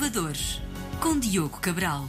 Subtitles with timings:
[0.00, 0.62] Inovadores,
[0.98, 2.08] com Diogo Cabral.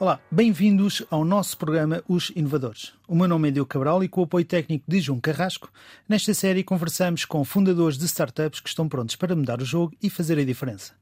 [0.00, 2.92] Olá, bem-vindos ao nosso programa Os Inovadores.
[3.06, 5.70] O meu nome é Diogo Cabral e com o apoio técnico de João Carrasco,
[6.08, 10.10] nesta série conversamos com fundadores de startups que estão prontos para mudar o jogo e
[10.10, 10.94] fazer a diferença.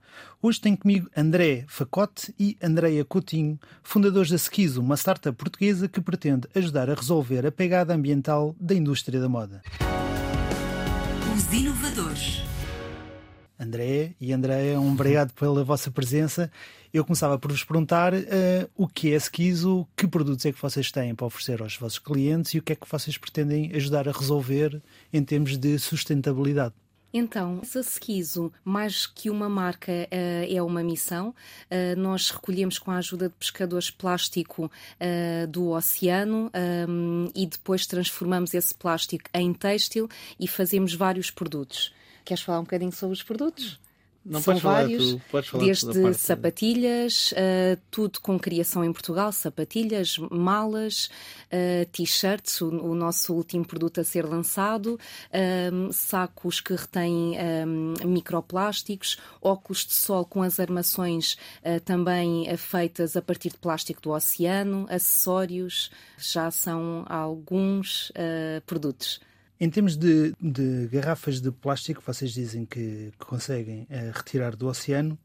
[0.43, 6.03] Hoje tenho comigo André Facote e Andreia Coutinho, fundadores da Skizo, uma startup portuguesa que
[6.03, 9.63] pretende ajudar a resolver a pegada ambiental da indústria da moda.
[11.35, 12.43] Os Inovadores.
[13.59, 16.53] André e Andréia, um obrigado pela vossa presença.
[16.93, 18.19] Eu começava por vos perguntar uh,
[18.77, 22.53] o que é Skizo, que produtos é que vocês têm para oferecer aos vossos clientes
[22.53, 26.75] e o que é que vocês pretendem ajudar a resolver em termos de sustentabilidade.
[27.13, 31.35] Então, a Skizo, mais que uma marca, uh, é uma missão.
[31.71, 36.51] Uh, nós recolhemos com a ajuda de pescadores plástico uh, do oceano
[36.89, 40.09] um, e depois transformamos esse plástico em têxtil
[40.41, 41.93] e fazemos vários produtos.
[42.25, 43.79] Queres falar um bocadinho sobre os produtos?
[44.25, 45.17] Não São vários,
[45.59, 51.11] desde sapatilhas, uh, tudo com criação em Portugal, sapatilhas, malas,
[51.47, 54.99] uh, t-shirts, o, o, nosso último produto a ser lançado,
[55.73, 63.17] um, sacos que retêm um, microplásticos, óculos de sol com as armações uh, também feitas
[63.17, 68.13] a partir de plástico do oceano, acessórios, já são alguns
[68.67, 69.21] produtos.
[69.63, 74.67] Em termos de, de, garrafas de plástico, vocês dizem que, que conseguem uh, retirar do
[74.67, 75.17] oceano.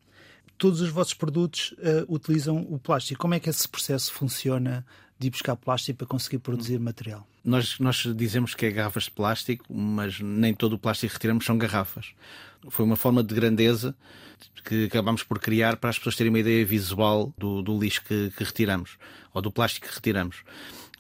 [0.60, 3.20] Todos os vossos produtos uh, utilizam o plástico.
[3.20, 4.86] Como é que esse processo funciona
[5.18, 7.28] de ir buscar plástico para conseguir produzir material?
[7.44, 11.44] Nós, nós dizemos que é garrafas de plástico, mas nem todo o plástico que retiramos
[11.44, 12.14] são garrafas.
[12.70, 13.96] Foi uma forma de grandeza
[14.64, 18.32] que acabamos por criar para as pessoas terem uma ideia visual do, do lixo que,
[18.38, 19.00] que retiramos,
[19.34, 20.44] ou do plástico que retiramos.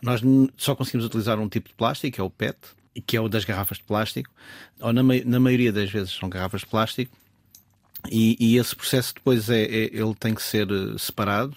[0.01, 0.21] Nós
[0.55, 2.57] só conseguimos utilizar um tipo de plástico, que é o PET,
[3.01, 4.29] que é o das garrafas de plástico,
[4.79, 7.15] ou na, na maioria das vezes são garrafas de plástico,
[8.11, 11.55] e, e esse processo depois é, é, ele tem que ser eh, separado,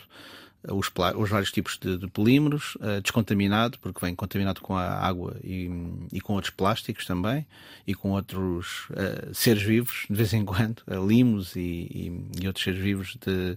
[0.65, 4.85] eh, os, os vários tipos de, de polímeros, uh, descontaminado, porque vem contaminado com a
[4.85, 5.71] água e,
[6.13, 7.47] e com outros plásticos também,
[7.87, 12.65] e com outros uh, seres vivos, de vez em quando, uh, limos e, e, outros
[12.65, 13.57] seres vivos de,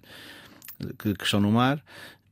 [0.80, 1.84] de que, que, estão no mar.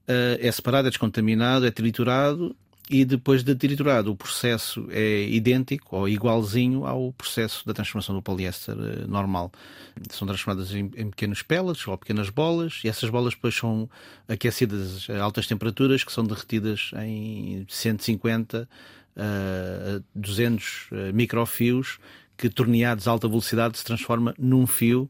[0.07, 2.55] é separado, é descontaminado, é triturado
[2.91, 8.21] e depois de triturado o processo é idêntico ou igualzinho ao processo da transformação do
[8.21, 9.49] poliéster eh, normal.
[10.09, 13.89] São transformadas em, em pequenos pellets ou pequenas bolas e essas bolas depois são
[14.27, 18.67] aquecidas a altas temperaturas que são derretidas em 150
[19.15, 21.97] a 200 microfios
[22.35, 25.09] que torneados a alta velocidade se transforma num fio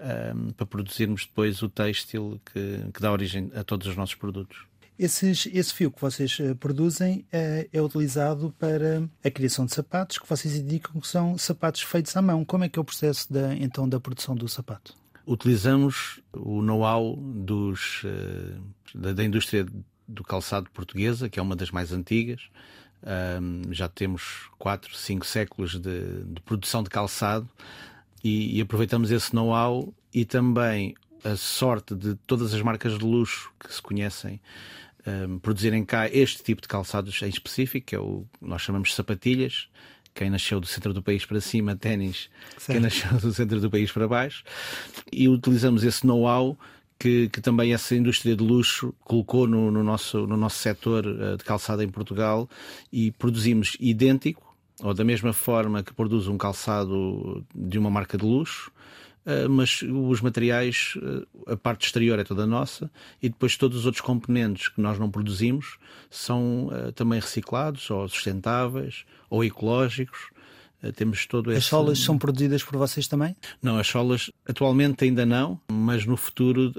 [0.00, 4.16] um, eh, para produzirmos depois o têxtil que, que dá origem a todos os nossos
[4.16, 4.71] produtos.
[4.98, 10.18] Esses, esse fio que vocês uh, produzem uh, é utilizado para a criação de sapatos,
[10.18, 12.44] que vocês indicam que são sapatos feitos à mão.
[12.44, 14.94] Como é que é o processo da, então da produção do sapato?
[15.26, 18.62] Utilizamos o know-how uh,
[18.94, 19.66] da, da, indústria
[20.06, 22.42] do calçado portuguesa, que é uma das mais antigas.
[23.70, 27.48] Já temos 4, 5 séculos de, de, produção de calçado
[28.22, 30.94] e, e aproveitamos esse know-how e também
[31.24, 34.40] a sorte de todas as marcas de luxo que se conhecem
[35.06, 38.94] um, produzirem cá este tipo de calçados em específico, que é o nós chamamos de
[38.94, 39.68] sapatilhas.
[40.14, 42.28] Quem nasceu do centro do país para cima, ténis,
[42.66, 44.44] quem nasceu do centro do país para baixo,
[45.10, 46.58] e utilizamos esse know-how
[46.98, 51.36] que, que, também essa indústria de luxo colocou no, no nosso, no nosso setor uh,
[51.36, 52.48] de calçado em Portugal.
[52.92, 58.24] E produzimos idêntico, ou da mesma forma que produz um calçado de uma marca de
[58.24, 58.70] luxo,
[59.48, 62.90] mas os materiais, uh, a parte exterior é toda nossa
[63.22, 65.78] e depois todos os outros componentes que nós não produzimos
[66.10, 70.30] são uh, também reciclados ou sustentáveis ou ecológicos.
[70.96, 71.68] temos todo As esse...
[71.68, 73.36] solas são produzidas por vocês também?
[73.62, 76.72] Não, as solas atualmente ainda não, mas no futuro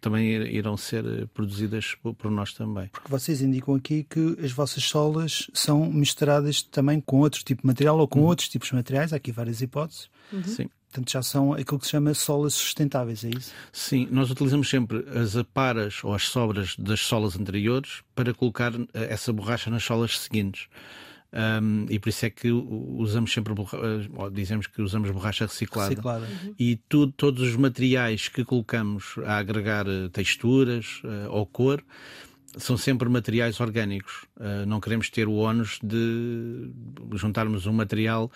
[0.00, 2.88] também irão ser produzidas por nós também.
[2.88, 7.66] Porque vocês indicam aqui que as vossas solas são misturadas também com outro tipo de
[7.66, 8.26] material ou com uhum.
[8.26, 10.10] outros tipos de materiais, há aqui várias hipóteses.
[10.32, 10.42] Uhum.
[10.42, 10.68] Sim.
[10.92, 13.50] Portanto, já são aquilo que se chama solas sustentáveis, é isso?
[13.72, 19.06] Sim, nós utilizamos sempre as aparas ou as sobras das solas anteriores para colocar eh,
[19.08, 20.68] essa borracha nas solas seguintes.
[21.32, 25.88] Um, e por isso é que usamos sempre, eh, ou dizemos que usamos borracha reciclada.
[25.88, 26.26] reciclada.
[26.26, 26.54] Uhum.
[26.58, 31.82] E tu, todos os materiais que colocamos a agregar eh, texturas uh, ou cor
[32.58, 34.26] são sempre materiais orgânicos.
[34.36, 36.70] Uh, não queremos ter o ónus de
[37.14, 38.30] juntarmos um material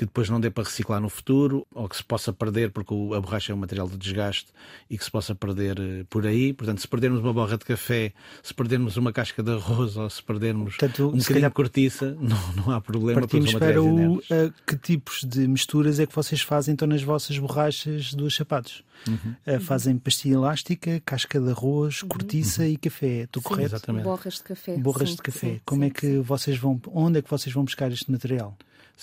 [0.00, 3.20] que depois não dê para reciclar no futuro ou que se possa perder, porque a
[3.20, 4.46] borracha é um material de desgaste
[4.88, 6.54] e que se possa perder eh, por aí.
[6.54, 10.22] Portanto, se perdermos uma borra de café, se perdermos uma casca de arroz ou se
[10.22, 11.50] perdermos Portanto, um bocadinho calhar...
[11.50, 13.20] de cortiça, não, não há problema.
[13.20, 14.20] Partimos para o, uh,
[14.66, 18.82] que tipos de misturas é que vocês fazem então nas vossas borrachas dos sapatos?
[19.06, 19.34] Uhum.
[19.46, 22.08] Uh, fazem pastilha elástica, casca de arroz, uhum.
[22.08, 22.68] cortiça uhum.
[22.68, 23.24] e café.
[23.24, 23.74] Estou correto?
[23.74, 24.04] Exatamente.
[24.04, 24.78] Borras de café.
[24.78, 25.46] Borras sim, de café.
[25.50, 28.56] Sim, Como sim, é que vocês vão, onde é que vocês vão buscar este material?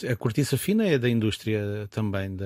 [0.07, 2.45] A cortiça fina é da indústria também da,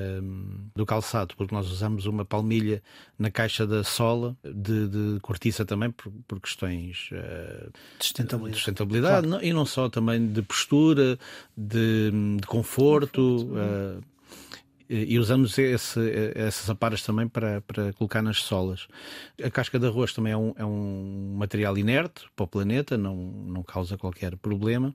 [0.74, 2.82] do calçado, porque nós usamos uma palmilha
[3.20, 8.58] na caixa da sola de, de cortiça também por, por questões uh, de sustentabilidade, de
[8.58, 9.30] sustentabilidade claro.
[9.30, 11.20] não, e não só também de postura,
[11.58, 13.22] de, de conforto.
[13.22, 14.12] conforto uh,
[14.94, 16.02] e usamos esse,
[16.36, 18.90] essas aparas também para, para colocar nas solas.
[19.42, 23.16] A casca de arroz também é um, é um material inerte para o planeta, não,
[23.16, 24.94] não causa qualquer problema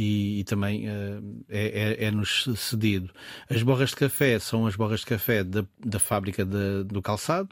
[0.00, 3.10] e, e também uh, é, é, é-nos cedido.
[3.50, 7.50] As borras de café são as borras de café da, da fábrica de, do calçado,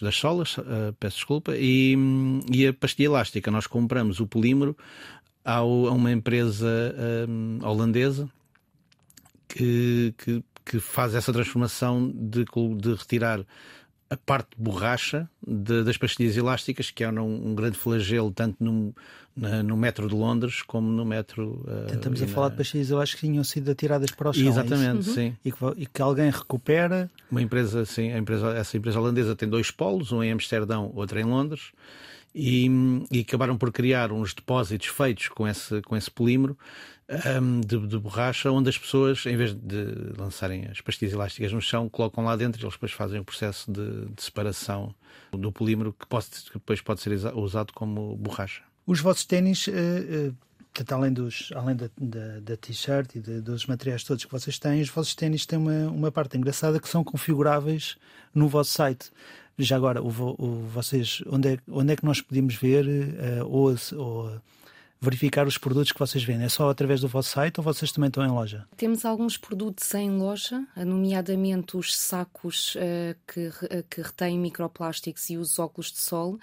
[0.00, 1.94] das solas, uh, peço desculpa, e,
[2.50, 3.50] e a pastilha elástica.
[3.50, 4.74] Nós compramos o polímero
[5.44, 8.30] ao, a uma empresa eh, holandesa
[9.48, 12.44] que, que, que, faz essa transformação de,
[12.76, 13.44] de retirar
[14.12, 18.62] a parte de borracha de, das pastilhas elásticas, que eram um, um grande flagelo tanto
[18.62, 18.94] no,
[19.34, 21.64] na, no metro de Londres como no metro.
[21.66, 22.32] Uh, Estamos a na...
[22.32, 24.44] falar de pastilhas elásticas que tinham sido atiradas para o chão.
[24.44, 25.36] É Exatamente, é sim.
[25.42, 27.10] E que, e que, alguém recupera.
[27.30, 31.18] Uma empresa, sim, a empresa, essa empresa holandesa tem dois polos, um em Amsterdão, outro
[31.18, 31.72] em Londres.
[32.34, 32.66] E,
[33.10, 36.56] e, acabaram por criar uns depósitos feitos com esse, com esse polímero
[37.08, 39.84] um, de, de, borracha, onde as pessoas, em vez de
[40.16, 43.70] lançarem as pastilhas elásticas no chão, colocam lá dentro e eles depois fazem o processo
[43.70, 44.94] de, de, separação
[45.32, 48.62] do polímero que, pode, que depois pode ser usado como borracha.
[48.86, 49.72] Os vossos ténis, uh,
[50.30, 54.58] uh, além, dos, além da, da, da t-shirt e de, dos materiais todos que vocês
[54.58, 57.96] têm, os vossos ténis têm uma, uma parte engraçada que são configuráveis
[58.34, 59.10] no vosso site.
[59.58, 63.74] Já agora, o, o, vocês, onde é, onde é que nós podemos ver uh, ou,
[63.98, 64.40] ou
[65.02, 66.46] verificar os produtos que vocês vendem?
[66.46, 68.64] É só através do vosso site ou vocês também estão em loja?
[68.76, 75.36] Temos alguns produtos em loja, nomeadamente os sacos uh, que, uh, que retêm microplásticos e
[75.36, 76.38] os óculos de sol.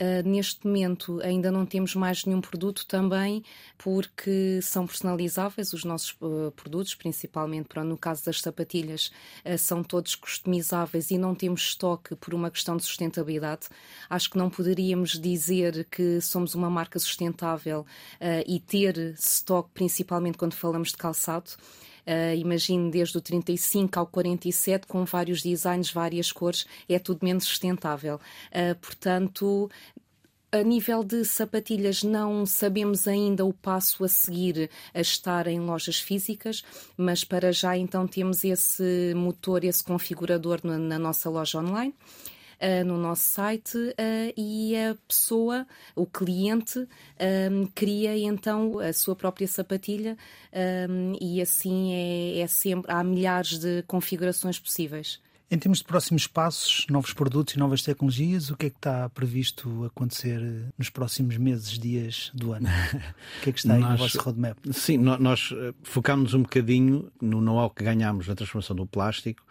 [0.00, 3.44] Uh, neste momento ainda não temos mais nenhum produto também
[3.76, 9.10] porque são personalizáveis os nossos uh, produtos, principalmente para, no caso das sapatilhas,
[9.44, 13.68] uh, são todos customizáveis e não temos estoque por uma questão de sustentabilidade.
[14.08, 17.84] Acho que não poderíamos dizer que somos uma marca sustentável
[18.46, 21.50] e ter estoque, principalmente quando falamos de calçado.
[22.10, 27.44] Uh, imagine desde o 35 ao 47, com vários designs, várias cores, é tudo menos
[27.44, 28.16] sustentável.
[28.46, 29.70] Uh, portanto,
[30.50, 36.00] a nível de sapatilhas, não sabemos ainda o passo a seguir a estar em lojas
[36.00, 36.64] físicas,
[36.96, 41.94] mas para já então temos esse motor, esse configurador na, na nossa loja online
[42.60, 43.94] uh, no nosso site uh,
[44.36, 45.66] e a pessoa,
[45.96, 46.86] o cliente, um,
[47.18, 50.16] ehm, cria então a sua própria sapatilha
[50.88, 55.20] um, e assim é, é sempre, há milhares de configurações possíveis.
[55.52, 59.08] Em termos de próximos passos, novos produtos e novas tecnologias, o que é que está
[59.08, 60.40] previsto acontecer
[60.78, 62.68] nos próximos meses, dias do ano?
[63.40, 64.56] O que é que está aí nós, no vosso roadmap?
[64.72, 69.42] Sim, nós eh, focámos um bocadinho no know-how que ganhámos na transformação do plástico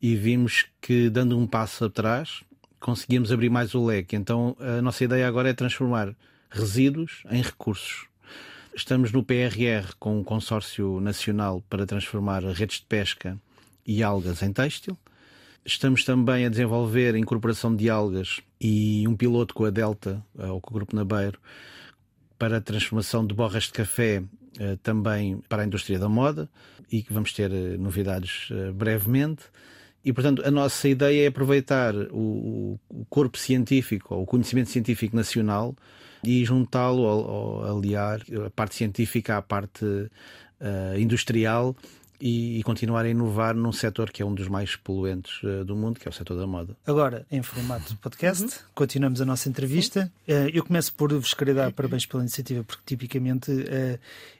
[0.00, 2.44] e vimos que, dando um passo atrás,
[2.80, 4.16] conseguíamos abrir mais o leque.
[4.16, 6.14] Então a nossa ideia agora é transformar
[6.50, 8.06] resíduos em recursos.
[8.74, 13.38] Estamos no PRR com um consórcio nacional para transformar redes de pesca
[13.86, 14.96] e algas em têxtil.
[15.64, 20.60] Estamos também a desenvolver a incorporação de algas e um piloto com a Delta, ou
[20.60, 21.38] com o Grupo Nabeiro,
[22.38, 24.22] para a transformação de borras de café
[24.58, 26.48] eh, também para a indústria da moda
[26.90, 29.44] e que vamos ter eh, novidades eh, brevemente.
[30.04, 35.14] E, portanto, a nossa ideia é aproveitar o, o corpo científico, ou o conhecimento científico
[35.14, 35.74] nacional,
[36.24, 41.74] e juntá-lo, aliar a parte científica à parte uh, industrial
[42.20, 45.74] e, e, continuar a inovar num setor que é um dos mais poluentes uh, do
[45.74, 46.76] mundo, que é o setor da moda.
[46.86, 48.50] Agora, em formato de podcast, uhum.
[48.74, 50.10] continuamos a nossa entrevista.
[50.28, 53.98] Uh, eu começo por vos querer dar parabéns pela iniciativa, porque tipicamente uh,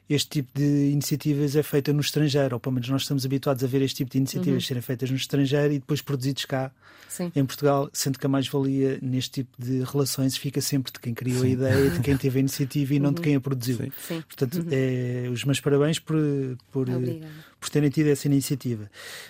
[0.09, 3.67] este tipo de iniciativas é feita no estrangeiro, ou pelo menos nós estamos habituados a
[3.67, 4.67] ver este tipo de iniciativas uhum.
[4.67, 6.71] serem feitas no estrangeiro e depois produzidos cá
[7.11, 7.31] Sim.
[7.35, 11.41] em Portugal, sendo que a mais-valia neste tipo de relações fica sempre de quem criou
[11.41, 11.47] Sim.
[11.47, 13.03] a ideia, de quem teve a iniciativa e uhum.
[13.03, 13.23] não de uhum.
[13.23, 13.91] quem a produziu.
[14.07, 14.21] Sim.
[14.21, 14.67] Portanto, uhum.
[14.71, 16.17] é, os meus parabéns por,
[16.71, 16.87] por,
[17.61, 18.89] por terem tido essa iniciativa.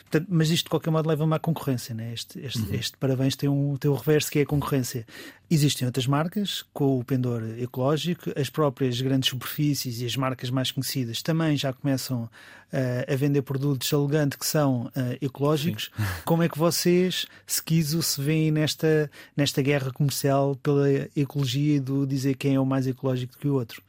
[0.10, 2.14] Portanto, mas isto de qualquer modo leva-me à concorrência, né?
[2.14, 2.74] este, este, uhum.
[2.74, 5.06] este parabéns tem um, tem um reverso que é a concorrência.
[5.50, 10.72] Existem outras marcas com o pendor ecológico, as próprias grandes superfícies e as marcas mais
[10.72, 15.92] conhecidas também já começam uh, a vender produtos alegando que são uh, ecológicos.
[15.94, 16.04] Sim.
[16.24, 21.80] Como é que vocês, se quiso, se veem nesta, nesta guerra comercial pela ecologia e
[21.82, 23.84] do dizer quem é o mais ecológico do que o outro?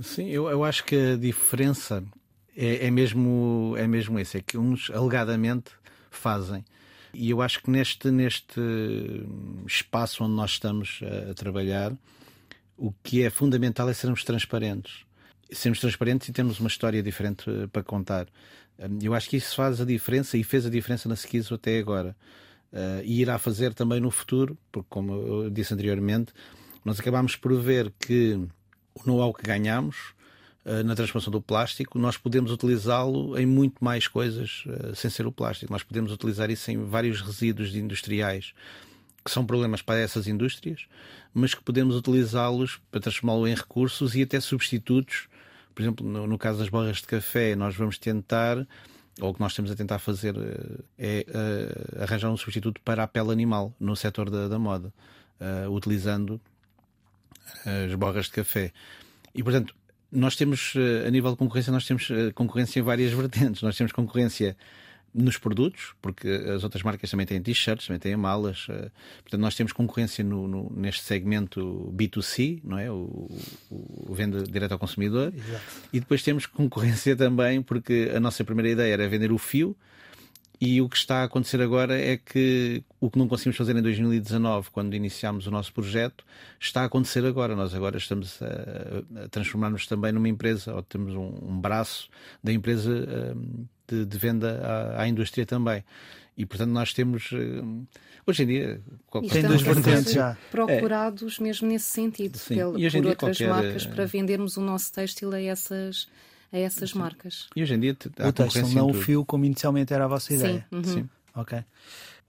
[0.00, 2.02] Sim, eu, eu acho que a diferença
[2.56, 5.72] é, é, mesmo, é mesmo esse, é que uns alegadamente
[6.10, 6.64] fazem.
[7.12, 8.60] E eu acho que neste, neste
[9.66, 11.92] espaço onde nós estamos a, a trabalhar,
[12.76, 15.04] o que é fundamental é sermos transparentes.
[15.50, 18.26] Sermos transparentes e temos uma história diferente eh, para contar.
[18.78, 21.78] Hum, eu acho que isso faz a diferença e fez a diferença na Sequizo até
[21.78, 22.16] agora.
[22.72, 26.32] Uh, e irá fazer também no futuro, porque, como eu disse anteriormente,
[26.84, 28.34] nós acabamos por ver que
[28.92, 30.15] o know-how que ganhamos eh,
[30.84, 35.30] na transformação do plástico, nós podemos utilizá-lo em muito mais coisas uh, sem ser o
[35.30, 35.72] plástico.
[35.72, 38.52] Nós podemos utilizar isso em vários resíduos industriais
[39.24, 40.86] que são problemas para essas indústrias,
[41.32, 45.28] mas que podemos utilizá-los para transformá-lo em recursos e até substitutos.
[45.74, 48.66] Por exemplo, no, no caso das borras de café, nós vamos tentar
[49.20, 50.34] ou o que nós estamos a tentar fazer
[50.98, 54.92] eh, é uh, arranjar um substituto para a pele animal no setor da, da moda,
[55.40, 56.40] uh, utilizando
[57.64, 58.72] as borras de café.
[59.34, 59.74] E, portanto,
[60.10, 63.62] nós temos, eh, a nível de concorrência, nós temos eh, concorrência em várias vertentes.
[63.62, 64.56] Nós temos concorrência
[65.12, 68.66] nos produtos, porque as outras marcas também têm t-shirts, também têm malas.
[68.68, 68.90] Eh,
[69.22, 72.90] portanto, nós temos concorrência no, no, neste segmento B2C, não é?
[72.90, 73.28] O,
[73.70, 75.32] o, o venda direto ao consumidor.
[75.34, 75.64] Exato.
[75.92, 79.76] E depois temos concorrência também, porque a nossa primeira ideia era vender o fio
[80.60, 83.82] e o que está a acontecer agora é que o que não conseguimos fazer em
[83.82, 86.24] 2019, quando iniciámos o nosso projeto,
[86.58, 87.54] está a acontecer agora.
[87.54, 92.08] Nós agora estamos a, a transformar-nos também numa empresa, ou temos um, um braço
[92.42, 94.60] da empresa um, de, de, venda
[94.96, 95.84] à, à, indústria também.
[96.38, 97.84] E portanto nós temos um,
[98.26, 98.80] hoje em dia
[99.30, 101.42] tem duas vertentes já procurados é.
[101.42, 102.56] mesmo nesse sentido Sim.
[102.56, 103.48] por outras qualquer...
[103.48, 106.06] marcas para vendermos o nosso têxtil a essas
[106.52, 106.98] a essas Sim.
[106.98, 107.48] marcas.
[107.54, 110.32] E hoje em dia há o texto, não o fio, como inicialmente era a vossa
[110.34, 110.66] ideia.
[110.70, 110.76] Sim.
[110.76, 110.84] Uhum.
[110.84, 111.08] Sim.
[111.34, 111.62] Ok.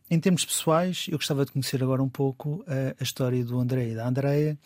[0.09, 3.89] Em termos pessoais, eu gostava de conhecer agora um pouco a, a história do André
[3.89, 4.57] e da Andreia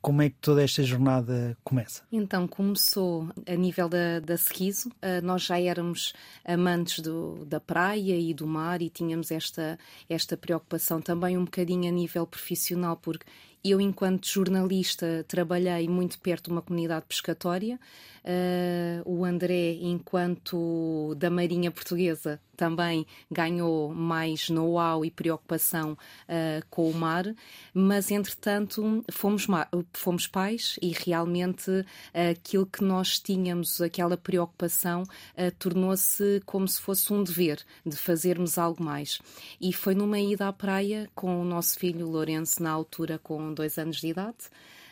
[0.00, 2.02] como é que toda esta jornada começa?
[2.10, 4.88] Então, começou a nível da, da Sequizo.
[4.88, 6.14] Uh, nós já éramos
[6.44, 9.78] amantes do, da praia e do mar e tínhamos esta,
[10.08, 13.26] esta preocupação também um bocadinho a nível profissional, porque
[13.62, 17.78] eu, enquanto jornalista, trabalhei muito perto de uma comunidade pescatória.
[18.24, 26.90] Uh, o André, enquanto da Marinha Portuguesa, também ganhou mais know-how e preocupação uh, com
[26.90, 27.24] o mar,
[27.72, 29.46] mas entretanto fomos,
[29.94, 31.86] fomos pais e realmente uh,
[32.30, 38.58] aquilo que nós tínhamos, aquela preocupação, uh, tornou-se como se fosse um dever de fazermos
[38.58, 39.18] algo mais.
[39.58, 43.78] E foi numa ida à praia com o nosso filho Lourenço, na altura com dois
[43.78, 44.50] anos de idade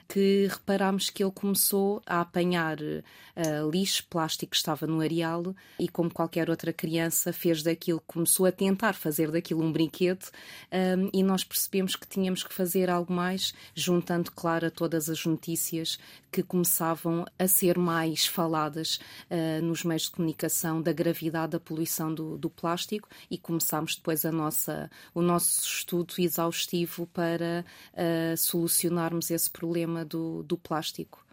[0.09, 5.87] que reparámos que ele começou a apanhar uh, lixo, plástico que estava no areal e,
[5.87, 10.25] como qualquer outra criança, fez daquilo, começou a tentar fazer daquilo um brinquedo
[10.73, 15.27] um, e nós percebemos que tínhamos que fazer algo mais, juntando, claro, a todas as
[15.27, 15.99] notícias
[16.33, 18.99] que começavam a ser mais faladas
[19.31, 24.25] uh, nos meios de comunicação da gravidade da poluição do, do plástico e começámos depois
[24.25, 31.25] a nossa, o nosso estudo exaustivo para uh, solucionarmos esse problema problema do, do plástico.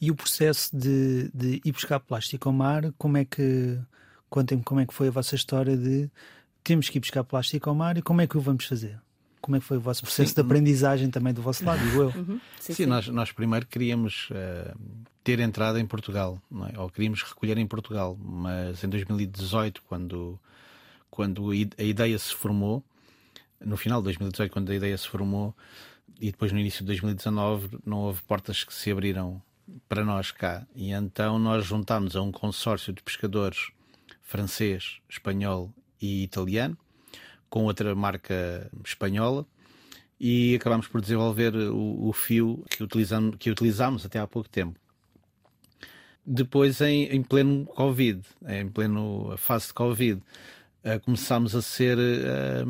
[0.00, 3.78] E o processo de, de ir buscar plástico ao mar, como é que
[4.28, 6.10] contem-me como é que foi a vossa história de
[6.62, 9.00] temos que ir buscar plástico ao mar e como é que o vamos fazer?
[9.40, 10.34] Como é que foi o vosso processo sim.
[10.34, 12.08] de aprendizagem também do vosso lado, digo eu?
[12.08, 12.40] Uhum.
[12.60, 14.76] Sim, sim, Nós, nós primeiro queríamos uh,
[15.22, 16.40] ter entrada em Portugal,
[16.72, 16.78] é?
[16.78, 20.38] ou queríamos recolher em Portugal, mas em 2018, quando,
[21.08, 22.82] quando a ideia se formou,
[23.64, 25.54] no final de 2018, quando a ideia se formou,
[26.20, 29.42] e depois no início de 2019 não houve portas que se abriram
[29.88, 30.66] para nós cá.
[30.74, 33.70] E então nós juntámos a um consórcio de pescadores
[34.22, 36.76] francês, espanhol e italiano,
[37.48, 39.46] com outra marca espanhola,
[40.18, 44.78] e acabámos por desenvolver o, o fio que utilizamos, que utilizamos até há pouco tempo.
[46.24, 52.66] Depois, em, em pleno Covid, em pleno fase de Covid, uh, começámos a ser uh,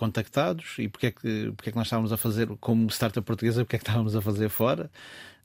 [0.00, 3.62] contactados e porque é, que, porque é que nós estávamos a fazer, como startup portuguesa,
[3.62, 4.90] porque é que estávamos a fazer fora.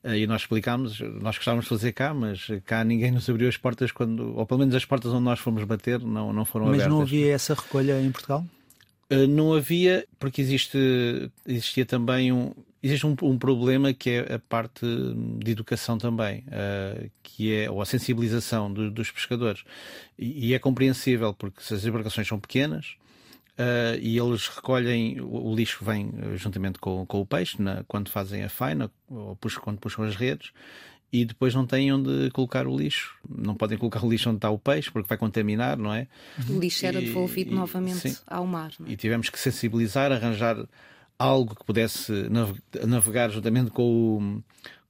[0.02, 3.58] Eh, e nós explicámos, nós gostávamos de fazer cá, mas cá ninguém nos abriu as
[3.58, 6.76] portas quando, ou pelo menos as portas onde nós fomos bater não, não foram mas
[6.76, 6.94] abertas.
[6.94, 8.46] Mas não havia essa recolha em Portugal?
[9.12, 10.78] Uh, não havia, porque existe,
[11.46, 14.86] existia também um, existe um, um, problema que é a parte
[15.38, 19.64] de educação também, uh, que é ou a sensibilização do, dos pescadores.
[20.18, 22.96] E, e, é compreensível, porque se as embarcações são pequenas
[23.60, 28.10] uh, e eles recolhem, o, o, lixo vem juntamente com, com o peixe na, quando
[28.10, 30.52] fazem a faina, ou puxam, quando puxam as redes,
[31.12, 33.16] e depois não têm onde colocar o lixo.
[33.30, 36.08] Não podem colocar o lixo onde está o peixe, porque vai contaminar, não é?
[36.50, 38.18] O lixo era devolvido e, novamente sim.
[38.28, 38.72] ao mar.
[38.86, 38.92] É?
[38.92, 40.58] E tivemos que sensibilizar, arranjar
[41.18, 42.12] algo que pudesse
[42.86, 44.44] navegar juntamente com o,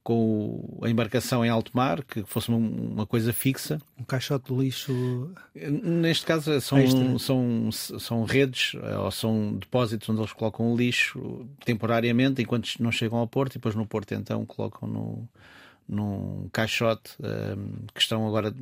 [0.06, 3.82] com a embarcação em alto mar, que fosse uma, coisa fixa.
[3.98, 5.34] Um caixote de lixo.
[5.52, 12.40] Neste caso são, são, são redes ou são depósitos onde eles colocam o lixo temporariamente
[12.40, 15.28] enquanto não chegam ao porto e depois no porto então colocam no,
[15.88, 18.54] num caixote um, que estão agora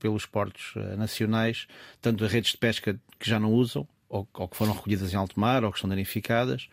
[0.00, 1.68] pelos portos uh, nacionais,
[2.00, 5.16] tanto as redes de pesca que já não usam, ou, ou, que foram recolhidas em
[5.16, 6.68] alto mar, ou que estão danificadas,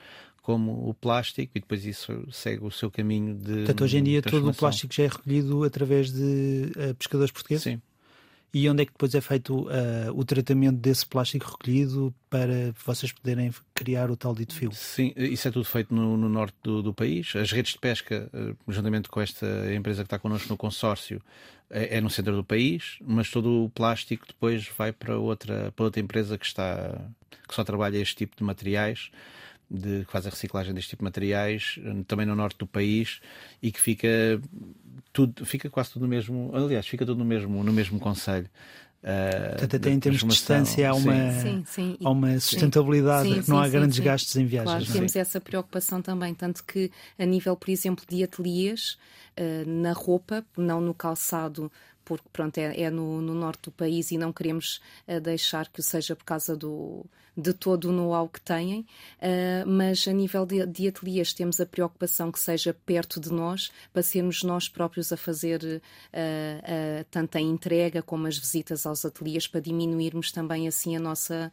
[0.49, 3.53] como o plástico, e depois isso segue o seu caminho de.
[3.57, 7.65] Portanto, hoje em dia todo o plástico já é recolhido através de uh, pescadores portugueses?
[7.65, 7.79] Sim.
[8.51, 9.69] E onde é que depois é feito uh,
[10.15, 14.71] o tratamento desse plástico recolhido para vocês poderem criar o tal dito fio?
[14.71, 17.31] Sim, isso é tudo feito no, no norte do, do, país.
[17.35, 21.21] As redes de pesca, uh, juntamente com esta empresa que está connosco no consórcio,
[21.69, 25.85] é, é, no centro do país, mas todo o plástico depois vai para outra, para
[25.85, 26.99] outra empresa que, está,
[27.47, 29.11] que só trabalha este tipo de materiais
[29.69, 33.19] de, que faz a reciclagem deste tipo de materiais, também no norte do país,
[33.61, 34.41] e que fica
[35.13, 38.49] tudo, fica quase tudo no mesmo, aliás, fica tudo no mesmo, no mesmo conselho.
[39.01, 41.63] Uh, Portanto, até em termos de distância há uma, sim.
[41.65, 44.71] Sim, há uma sustentabilidade, sim, não há grandes gastos em viagens.
[44.71, 44.93] Claro, é?
[44.93, 48.97] temos essa preocupação também, tanto que a nível, por exemplo, de ateliês,
[49.39, 51.71] uh, na roupa, não no calçado,
[52.09, 55.79] porque pronto, é, é no, no, norte do país e não queremos uh, deixar que
[55.83, 57.05] seja por causa do,
[57.37, 61.67] de todo o know-how que têm, uh, mas a nível de, de ateliês temos a
[61.67, 67.41] preocupação que seja perto de nós, para sermos nós próprios a fazer uh, tanto a
[67.41, 71.51] entrega como as visitas aos ateliês, para diminuirmos também assim a nossa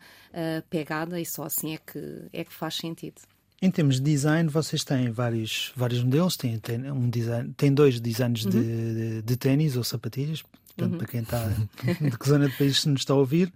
[0.70, 3.20] pegada e só assim é que, é que faz sentido.
[3.60, 7.98] Em termos de design, vocês têm vários, vários modelos, têm, têm, um design, têm dois
[7.98, 8.50] designs uhum.
[8.50, 10.98] de, de, de ténis ou sapatilhas, portanto, uhum.
[10.98, 11.48] para quem está
[12.00, 13.52] de que zona do país se nos está a ouvir,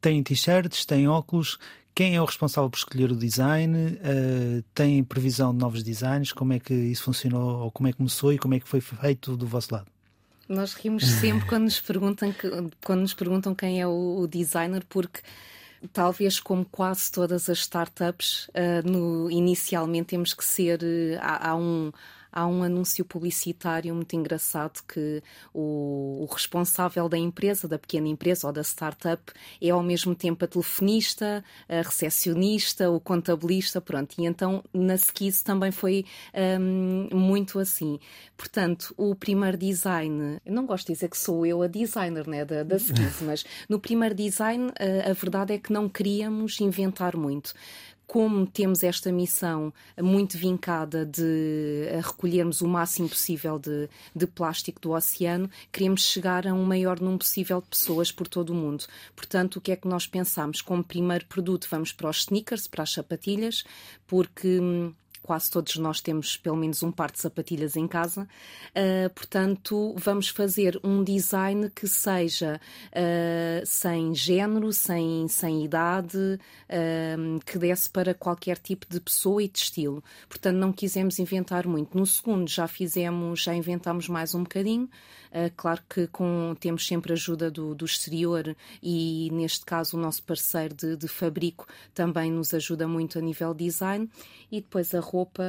[0.00, 1.58] têm t-shirts, têm óculos.
[1.94, 3.76] Quem é o responsável por escolher o design?
[3.78, 6.32] Uh, tem previsão de novos designs?
[6.32, 8.80] Como é que isso funcionou, ou como é que começou e como é que foi
[8.80, 9.86] feito do vosso lado?
[10.48, 12.50] Nós rimos sempre quando nos perguntam, que,
[12.84, 15.20] quando nos perguntam quem é o, o designer, porque
[15.92, 20.82] talvez como quase todas as startups, uh, no, inicialmente temos que ser.
[20.82, 21.92] Uh, há, há, um,
[22.34, 25.22] há um anúncio publicitário muito engraçado que
[25.54, 29.22] o, o, responsável da empresa, da pequena empresa ou da startup,
[29.62, 34.16] é ao mesmo tempo a telefonista, a recepcionista, o contabilista, pronto.
[34.18, 36.04] E então na Skis também foi
[36.60, 38.00] um, muito assim.
[38.36, 42.44] Portanto, o primeiro design, eu não gosto de dizer que sou eu a designer né,
[42.44, 47.16] da, da Skis, mas no primeiro design a, a verdade é que não queríamos inventar
[47.16, 47.54] muito
[48.06, 54.92] como temos esta missão muito vincada de recolhermos o máximo possível de, de, plástico do
[54.92, 58.84] oceano, queremos chegar a um maior número possível de pessoas por todo o mundo.
[59.16, 60.60] Portanto, o que é que nós pensamos?
[60.60, 63.64] Como primeiro produto, vamos para os sneakers, para as sapatilhas,
[64.06, 64.92] porque hum,
[65.24, 68.28] quase todos nós temos pelo menos um par de sapatilhas em casa.
[68.70, 72.60] Uh, portanto, vamos fazer um design que seja
[72.90, 79.48] uh, sem género, sem, sem idade, uh, que desse para qualquer tipo de pessoa e
[79.48, 80.04] de estilo.
[80.28, 81.96] Portanto, não quisemos inventar muito.
[81.96, 84.90] No segundo, já fizemos, já inventámos mais um bocadinho.
[85.56, 90.74] claro que com, temos sempre ajuda do, do exterior e, neste caso, o nosso parceiro
[90.74, 94.08] de, de fabrico também nos ajuda muito a nível design.
[94.52, 95.42] E depois a roupa.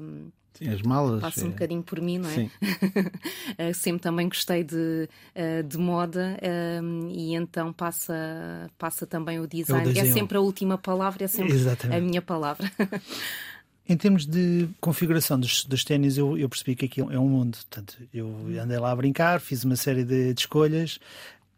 [0.00, 1.20] Um, Sim, as malas.
[1.20, 1.50] Passa um é...
[1.50, 2.48] bocadinho por mim, não é?
[3.56, 6.36] Eh, sempre também gostei de, eh, de moda
[6.82, 9.86] um, e então passa, passa também o design.
[9.86, 11.96] O é sempre a última palavra, é sempre Exatamente.
[11.96, 12.70] a minha palavra.
[13.86, 17.58] Em termos de configuração dos, dos ténis, eu, eu, percebi que aquilo é um mundo.
[17.58, 20.98] Portanto, eu andei lá a brincar, fiz uma série de, de escolhas,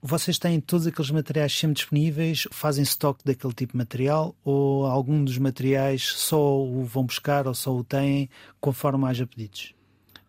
[0.07, 2.47] vocês têm todos aqueles materiais sempre disponíveis?
[2.51, 4.35] Fazem estoque daquele tipo de material?
[4.45, 9.75] Ou algum dos materiais só o vão buscar ou só o têm conforme haja pedidos?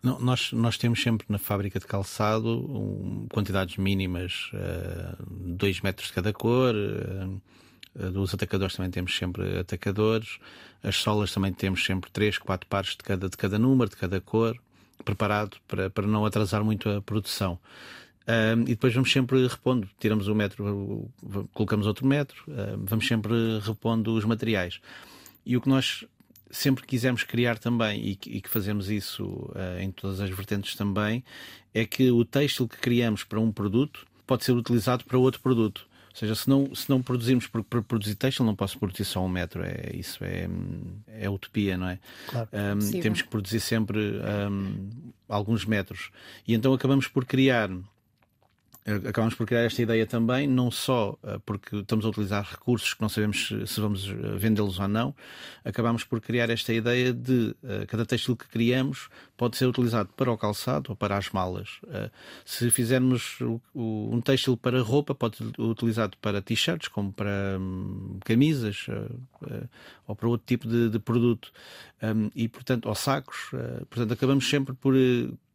[0.02, 4.52] Não, nós, nós temos sempre na fábrica de calçado um, quantidades mínimas,
[5.30, 6.74] 2 uh, metros de cada cor.
[6.76, 7.42] Uh,
[8.12, 10.38] dos atacadores também temos sempre atacadores.
[10.84, 14.22] As solas também temos sempre 3, 4 pares de cada, de cada número, de cada
[14.22, 14.56] cor,
[15.04, 17.60] preparado para, para não atrasar muito a produção.
[18.28, 21.10] Um, e depois vamos sempre repondo, tiramos o metro,
[21.54, 22.44] colocamos outro metro,
[22.78, 24.82] vamos sempre repondo os materiais.
[25.46, 26.06] E o que nós
[26.52, 30.76] sempre quisemos criar também, e que, e que fazemos isso uh, em todas as vertentes
[30.76, 31.24] também,
[31.74, 35.88] é que o têxtil que criamos para um produto pode ser utilizado para outro produto.
[36.10, 39.30] Ou seja, se não, se não produzimos para, produzir têxtil, não posso produzir só um
[39.30, 39.62] metro.
[39.64, 40.50] É, isso é,
[41.08, 42.00] é utopia, não é?
[42.28, 42.50] Claro.
[42.52, 44.00] Um, temos que produzir sempre
[44.50, 44.90] um,
[45.30, 46.10] alguns metros.
[46.48, 47.70] E então acabamos por criar
[48.88, 53.02] acabamos por criar esta ideia também, não só eh, porque estamos a utilizar recursos que
[53.02, 55.14] não sabemos se vamos eh, vendê-los ou não,
[55.66, 57.56] acabamos por criar esta ideia de
[57.88, 61.80] cada têxtil que criamos pode ser utilizado para o calçado ou para as malas.
[62.46, 63.38] Se fizermos
[63.76, 68.88] um têxtil para roupa, pode ser utilizado para t-shirts, como para um, camisas
[70.08, 71.52] ou para outro tipo de, produto.
[72.02, 73.52] Um, e, portanto, ou sacos.
[73.90, 74.96] portanto, acabamos sempre por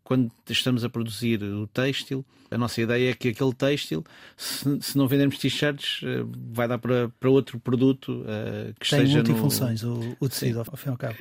[0.04, 4.04] quando estamos a produzir o têxtil, a nossa ideia é que aquele têxtil,
[4.36, 9.00] se, se não vendermos t-shirts, eh, vai dar para, para outro produto uh, que Tem
[9.00, 9.98] esteja multifunções, no...
[9.98, 11.16] o, o tecido, ao fim e ao cabo.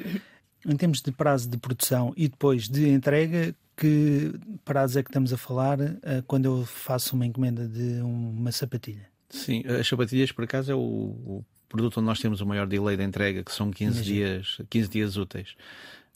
[0.65, 4.33] Em termos de prazo de produção e depois de entrega, que
[4.65, 9.09] prazo é que estamos a falar uh, quando eu faço uma encomenda de uma sapatilha?
[9.29, 12.97] Sim, as sapatilhas, por acaso, é o, o produto onde nós temos o maior delay
[12.97, 15.55] de entrega, que são 15 dias, 15 dias úteis.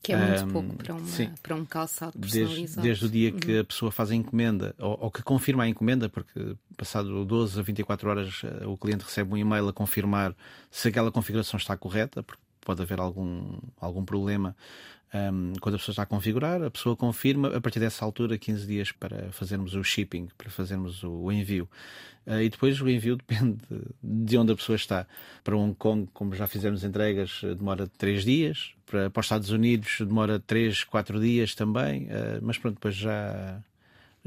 [0.06, 1.08] Que é muito um, pouco para, uma,
[1.42, 2.82] para um calçado personalizado.
[2.82, 3.62] Desde, desde o dia que uhum.
[3.62, 7.64] a pessoa faz a encomenda, ou, ou, que confirma a encomenda, porque passado 12 a
[7.64, 10.36] 24 horas eh, o cliente recebe um e-mail a confirmar
[10.70, 14.56] se aquela configuração está correta, porque pode haver algum, algum problema
[15.14, 18.68] um, quando a pessoa está a configurar, a pessoa confirma, a partir dessa altura, 15
[18.68, 21.70] dias para fazermos o shipping, para fazermos o, envio.
[22.26, 23.62] Uh, e depois o envio depende
[24.04, 25.08] de onde a pessoa está.
[25.44, 28.74] Para Hong Kong, como já fizemos entregas, demora 3 dias.
[28.86, 32.06] Para, para os Estados Unidos demora 3, 4 dias também.
[32.06, 33.62] Uh, mas pronto, depois já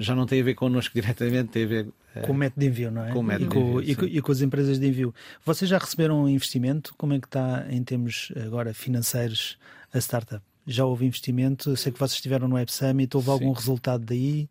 [0.00, 2.66] já não tem a ver connosco diretamente, tem a ver uh, com o método de
[2.68, 3.12] envio, não é?
[3.12, 5.12] Com o método e, com, envio, e, com, e, com, as empresas de envio.
[5.44, 6.94] Vocês já receberam um investimento?
[6.96, 9.58] Como é que está em termos agora financeiros
[9.92, 10.47] a startup?
[10.68, 11.76] Já houve investimento?
[11.76, 13.32] Sei que vocês estiveram no Web Summit, houve Sim.
[13.32, 14.48] algum resultado daí?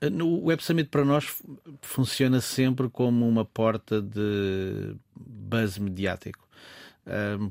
[0.00, 1.40] Eh, no Web Summit para nós
[1.80, 6.46] funciona sempre como uma porta de buzz mediático,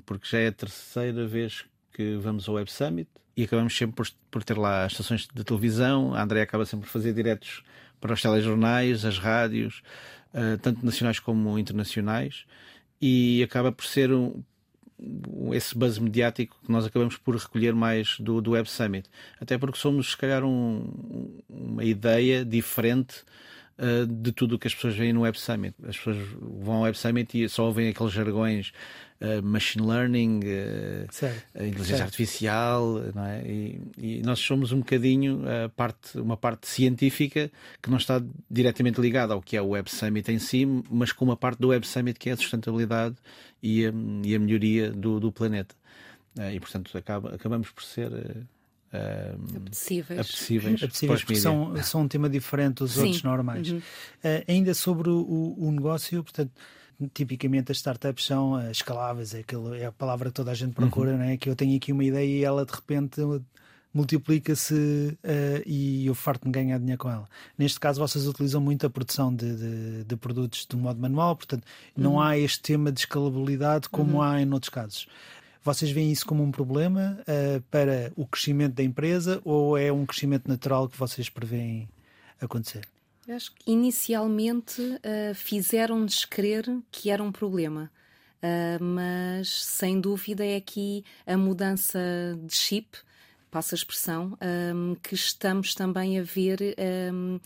[0.06, 4.08] porque já é a terceira vez que vamos ao Web Summit e acabamos sempre por,
[4.30, 6.14] por ter lá as estações de televisão.
[6.14, 7.64] A André acaba sempre por fazer diretos
[8.00, 9.82] para os telejornais, as rádios,
[10.34, 12.46] eh, tanto nacionais como internacionais,
[13.02, 14.44] e acaba por ser um,
[15.54, 19.10] esse buzz mediático que nós acabamos por recolher mais do, do Web Summit.
[19.40, 23.24] Até porque somos, se calhar, um, uma ideia diferente
[23.78, 25.76] uh, de tudo o que as pessoas veem no Web Summit.
[25.88, 28.72] As pessoas vão ao Web Summit e só ouvem aqueles jargões
[29.22, 31.04] uh, machine learning, uh,
[31.56, 32.02] inteligência certo.
[32.04, 33.44] artificial, não é?
[33.46, 35.44] E, e, nós somos um bocadinho
[35.76, 40.32] parte, uma parte científica que não está diretamente ligada ao que é o Web Summit
[40.32, 43.16] em si, mas com uma parte do Web Summit que é a sustentabilidade
[43.62, 45.76] e a, e a melhoria do, do planeta.
[46.54, 48.12] e portanto acaba, acabamos por ser
[48.94, 50.20] uh, apetecíveis.
[50.20, 53.02] apetecíveis, apetecíveis porque são, são um tema diferente dos Sim.
[53.02, 53.72] outros normais.
[53.72, 53.78] Uhum.
[53.78, 56.52] Uh, ainda sobre o, o, negócio, portanto,
[57.14, 60.74] tipicamente as startups são uh, escaláveis, é, aquilo, é a palavra que toda a gente
[60.74, 61.24] procura, uhum.
[61.24, 63.22] é que eu tenho aqui uma ideia e ela de repente
[63.94, 67.28] multiplica-se uh, e eu farto-me ganhar dinheiro com ela.
[67.58, 71.64] Neste caso, vocês utilizam muito a produção de, de, de produtos de modo manual, portanto,
[71.96, 72.22] não uhum.
[72.22, 74.22] há este tema de escalabilidade como uhum.
[74.22, 75.08] há em outros casos.
[75.64, 80.06] Vocês veem isso como um problema uh, para o crescimento da empresa ou é um
[80.06, 81.88] crescimento natural que vocês preveem
[82.42, 82.86] acontecer?
[83.26, 87.90] Eu acho que inicialmente uh, fizeram-nos crer que era um problema.
[88.44, 91.98] Uh, mas sem dúvida é aqui a mudança
[92.44, 92.98] de chip,
[93.50, 94.38] passa a expressão,
[94.76, 96.60] um, que estamos também a ver
[97.14, 97.40] um,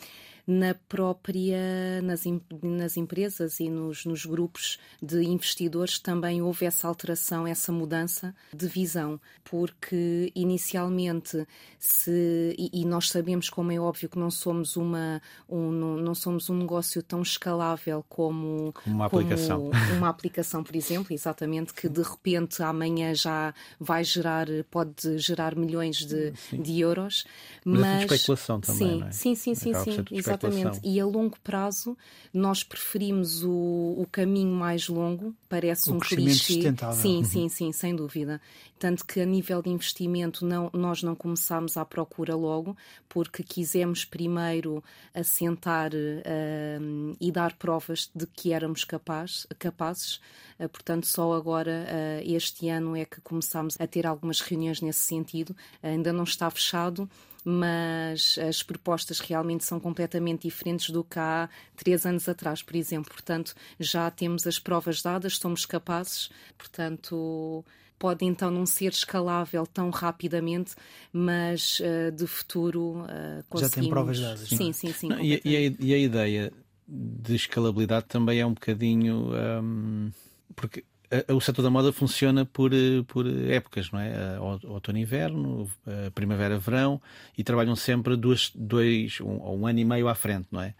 [0.47, 2.23] na própria, nas,
[2.63, 8.65] nas empresas e nos, nos grupos de investidores também houve essa alteração, essa mudança de
[8.65, 11.45] visão, porque inicialmente
[11.77, 16.49] se, e, e nós sabemos como é óbvio que não somos uma um, não, somos
[16.49, 21.89] um negócio tão escalável como, como uma aplicação, como uma aplicação, por exemplo, exatamente, que
[21.89, 27.25] de repente amanhã já vai gerar, pode gerar milhões de, de euros.
[27.65, 29.11] Mas, mas é especulação também, sim, é?
[29.11, 30.79] sim, sim, sim, sim, exatamente Exatamente.
[30.83, 31.97] E a longo prazo
[32.33, 36.53] nós preferimos o, o caminho mais longo, parece o um clichê.
[36.53, 37.01] Sustentável.
[37.01, 37.23] Sim, uhum.
[37.23, 38.39] sim, sim, sem dúvida.
[38.79, 42.77] Tanto que a nível de investimento não, nós não começámos à procura logo,
[43.09, 50.19] porque quisemos primeiro assentar uh, e dar provas de que éramos capaz, capazes.
[50.59, 54.99] Uh, portanto, só agora, uh, este ano, é que começámos a ter algumas reuniões nesse
[54.99, 55.55] sentido.
[55.81, 57.09] ainda não está fechado
[57.49, 63.09] mas as propostas realmente são completamente diferentes do que há três anos atrás, por exemplo.
[63.09, 67.63] Portanto, já temos as provas dadas, somos capazes, portanto,
[67.97, 70.75] pode então não ser escalável tão rapidamente,
[71.13, 73.75] mas uh, de futuro uh, conseguimos...
[73.75, 74.49] Já tem provas dadas.
[74.49, 75.07] Sim, sim, sim.
[75.07, 76.51] Não, e, e, a, e, a, ideia
[76.85, 79.31] de escalabilidade também é um bocadinho...
[79.63, 80.11] Um,
[80.53, 80.83] porque
[81.29, 82.71] o setor da moda funciona por,
[83.07, 84.39] por épocas, não é?
[84.65, 85.69] Outono e inverno,
[86.13, 87.01] primavera, verão,
[87.37, 90.73] e trabalham sempre dois, dois um, um ano e meio à frente, não é?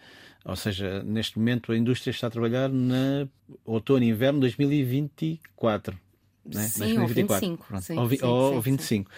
[0.43, 3.27] Ou seja, neste momento a indústria está a trabalhar na
[3.65, 5.97] outono e inverno 2024.
[6.45, 6.63] Né?
[6.63, 7.45] Sim, 2024.
[7.45, 7.81] ou 25.
[7.81, 9.11] Sim, ou, sim, ou sim, 25.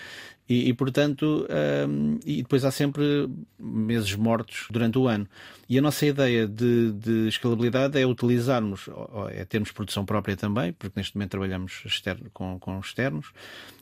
[0.50, 1.48] E, e, portanto,
[1.88, 5.28] um, e depois há sempre meses mortos durante o ano.
[5.70, 8.90] E a nossa ideia de, de escalabilidade é utilizarmos,
[9.30, 13.28] é termos produção própria também, porque neste momento trabalhamos externo, com, com externos,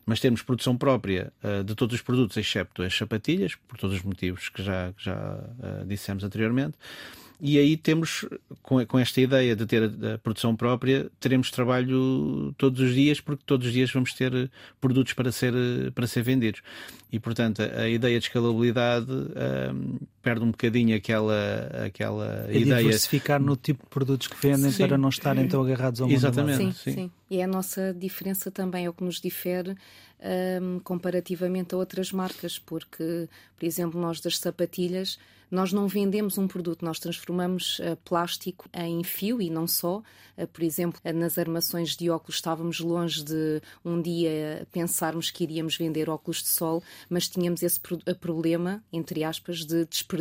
[0.05, 4.03] mas temos produção própria uh, de todos os produtos, excepto as sapatilhas, por todos os
[4.03, 6.77] motivos que já, já uh, dissemos anteriormente.
[7.39, 8.25] E aí temos,
[8.63, 13.21] com, com esta ideia de ter a, a, produção própria, teremos trabalho todos os dias,
[13.21, 14.49] porque todos os dias vamos ter eh,
[14.81, 16.61] produtos para ser, eh, para ser vendidos.
[17.11, 22.83] E, portanto, a, a ideia de escalabilidade um, perde um bocadinho aquela, aquela é ideia.
[22.83, 24.85] diversificar no tipo de produtos que vendem sim.
[24.85, 26.57] para não estarem tão agarrados ao mundo Exatamente.
[26.57, 27.11] Sim, sim, sim.
[27.29, 29.73] E é a nossa diferença também, é o que nos difere
[30.61, 35.17] um, comparativamente a outras marcas, porque, por exemplo, nós das sapatilhas
[35.49, 40.03] nós não vendemos um produto, nós transformamos uh, plástico em fio e não só.
[40.37, 45.43] Uh, por exemplo, uh, nas armações de óculos estávamos longe de um dia pensarmos que
[45.43, 50.16] iríamos vender óculos de sol, mas tínhamos esse pro problema, entre aspas, de desperdício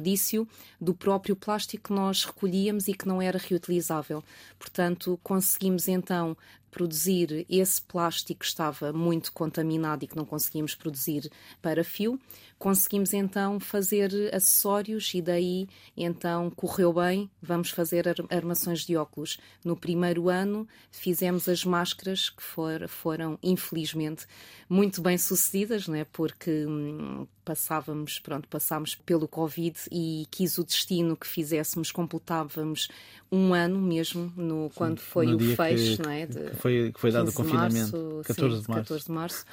[0.81, 4.23] do próprio plástico que nós recolhíamos e que não era reutilizável.
[4.59, 6.37] Portanto, conseguimos então
[6.71, 11.31] produzir esse plástico que estava muito contaminado e que não conseguimos produzir
[11.63, 12.21] para fio.
[12.59, 19.39] Conseguimos então fazer acessórios e daí então correu bem, vamos fazer armações de óculos.
[19.63, 24.27] No primeiro ano fizemos as máscaras que for, foram infelizmente
[24.69, 26.07] muito bem sucedidas, né?
[26.13, 32.89] porque hum, passávamos, pronto, passámos pelo Covid e quis o destino que fizéssemos, completávamos
[33.31, 36.27] um ano mesmo no, quando foi no o fecho, que, não é?
[36.27, 38.83] De, que foi, que foi dado o confinamento, março, 14 sim, de março.
[38.83, 39.45] 14 de março.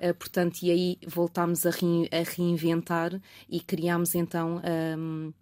[0.00, 4.62] Uh, portanto, e aí voltámos a, re, a reinventar e criámos então
[4.96, 5.32] um,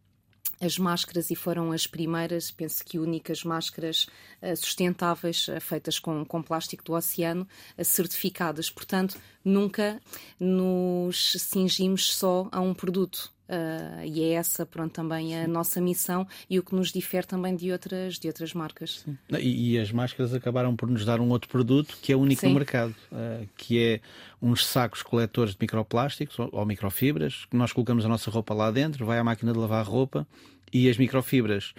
[0.61, 4.07] as máscaras e foram as primeiras, penso que únicas máscaras
[4.41, 8.71] uh, sustentáveis uh, feitas com, com plástico do oceano, uh, certificadas.
[8.71, 10.01] Portanto, nunca
[10.41, 13.36] nos cingimos só a um produto.
[13.49, 17.55] Uh, e é essa pronto, também a nossa missão e o que nos difere também
[17.55, 19.05] de outras, de outras marcas.
[19.39, 22.49] E, e, as máscaras acabaram por nos dar um outro produto que é único Sim.
[22.49, 24.01] no mercado, uh, que é
[24.43, 28.71] uns sacos coletores de microplásticos ou, ou, microfibras, que nós colocamos a nossa roupa lá
[28.71, 30.27] dentro, vai à máquina de lavar roupa
[30.73, 31.73] e as microfibras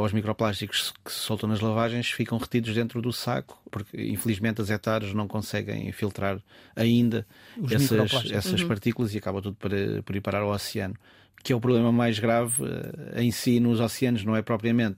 [0.00, 4.70] os microplásticos que se soltam nas lavagens ficam retidos dentro do saco, porque infelizmente as
[4.70, 6.40] hectares não conseguem filtrar
[6.76, 7.26] ainda
[7.58, 8.68] os essas, essas uhum.
[8.68, 9.70] partículas e acaba tudo por,
[10.04, 10.94] por ir parar ao oceano.
[11.42, 14.96] Que é o problema mais grave uh, em si nos oceanos, não é propriamente.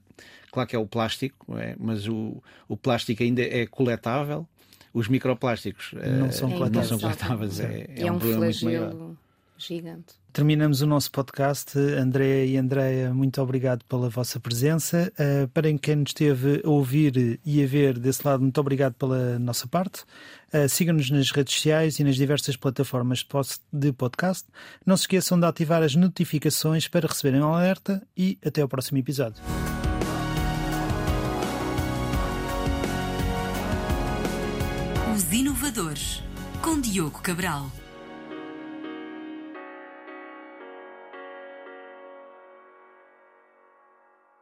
[0.51, 1.75] Claro que é o plástico, é?
[1.79, 4.47] mas o, o plástico ainda é coletável,
[4.93, 7.59] os microplásticos não são, não são coletáveis.
[7.59, 9.15] É, é, é um, um problema muito maior
[9.57, 10.15] gigante.
[10.35, 11.79] Terminamos o nosso podcast.
[11.79, 15.09] André e Andréia, muito obrigado pela vossa presença.
[15.17, 19.39] Uh, para quem nos esteve a ouvir e a ver desse lado, muito obrigado pela
[19.39, 20.03] nossa parte.
[20.53, 23.25] Uh, Sigam-nos nas redes sociais e nas diversas plataformas
[23.71, 24.45] de podcast.
[24.85, 28.97] Não se esqueçam de ativar as notificações para receberem um alerta e até ao próximo
[28.97, 29.41] episódio.
[35.15, 36.21] Os Inovadores,
[36.61, 37.71] com Diogo Cabral.